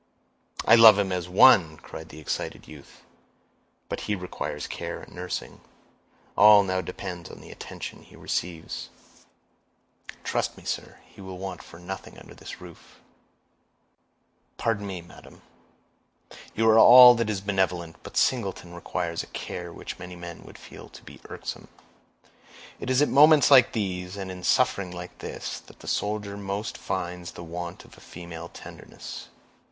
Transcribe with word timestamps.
"I 0.65 0.73
love 0.73 0.97
him 0.97 1.11
as 1.11 1.29
one," 1.29 1.77
cried 1.77 2.09
the 2.09 2.17
excited 2.19 2.67
youth. 2.67 3.01
"But 3.87 3.99
he 4.09 4.15
requires 4.15 4.65
care 4.65 5.01
and 5.03 5.13
nursing; 5.13 5.61
all 6.35 6.63
now 6.63 6.81
depends 6.81 7.29
on 7.29 7.39
the 7.39 7.51
attention 7.51 8.01
he 8.01 8.15
receives." 8.15 8.89
"Trust 10.23 10.57
me, 10.57 10.63
sir, 10.65 10.97
he 11.05 11.21
will 11.21 11.37
want 11.37 11.61
for 11.61 11.77
nothing 11.77 12.17
under 12.17 12.33
this 12.33 12.59
roof." 12.59 12.99
"Pardon 14.57 14.87
me, 14.87 15.01
dear 15.01 15.07
madam; 15.07 15.43
you 16.55 16.67
are 16.67 16.79
all 16.79 17.13
that 17.13 17.29
is 17.29 17.39
benevolent, 17.39 17.95
but 18.01 18.17
Singleton 18.17 18.73
requires 18.73 19.21
a 19.21 19.27
care 19.27 19.71
which 19.71 19.99
many 19.99 20.15
men 20.15 20.41
would 20.45 20.57
feel 20.57 20.89
to 20.89 21.03
be 21.03 21.21
irksome. 21.29 21.67
It 22.79 22.89
is 22.89 23.03
at 23.03 23.09
moments 23.09 23.51
like 23.51 23.73
these, 23.73 24.17
and 24.17 24.31
in 24.31 24.41
sufferings 24.43 24.95
like 24.95 25.19
this, 25.19 25.59
that 25.59 25.81
the 25.81 25.87
soldier 25.87 26.37
most 26.37 26.75
finds 26.75 27.33
the 27.33 27.43
want 27.43 27.85
of 27.85 27.93
female 27.93 28.49
tenderness." 28.49 29.27